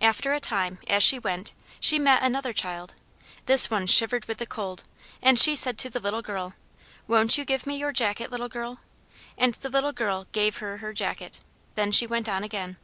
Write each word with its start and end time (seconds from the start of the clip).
After 0.00 0.32
a 0.32 0.38
time, 0.38 0.78
as 0.86 1.02
she 1.02 1.18
went, 1.18 1.52
she 1.80 1.98
met 1.98 2.22
another 2.22 2.52
child. 2.52 2.94
This 3.46 3.68
one 3.68 3.88
shivered 3.88 4.26
with 4.26 4.38
the 4.38 4.46
cold, 4.46 4.84
and 5.20 5.40
she 5.40 5.56
said 5.56 5.76
to 5.78 5.90
the 5.90 5.98
little 5.98 6.22
girl, 6.22 6.54
"Won't 7.08 7.36
you 7.36 7.44
give 7.44 7.66
me 7.66 7.76
your 7.76 7.90
jacket, 7.90 8.30
little 8.30 8.48
girl?" 8.48 8.78
And 9.36 9.54
the 9.54 9.68
little 9.68 9.90
girl 9.90 10.28
gave 10.30 10.58
her 10.58 10.76
her 10.76 10.92
jacket. 10.92 11.40
Then 11.74 11.90
she 11.90 12.06
went 12.06 12.28
on 12.28 12.44
again. 12.44 12.76